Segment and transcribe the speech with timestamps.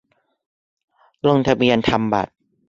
[1.27, 2.31] -ลงทะเบียนทำบัตร